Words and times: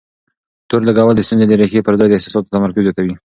تور 0.69 0.81
لګول 0.87 1.15
د 1.17 1.21
ستونزې 1.27 1.45
د 1.47 1.53
ريښې 1.59 1.85
پر 1.85 1.93
ځای 1.99 2.07
د 2.09 2.13
احساساتو 2.15 2.51
تمرکز 2.55 2.83
زياتوي. 2.85 3.13